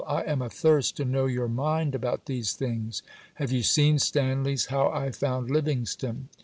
[0.07, 3.03] I am athirst to know your mind about these things....
[3.35, 6.29] Have you seen Stanley's How I found Livingstone?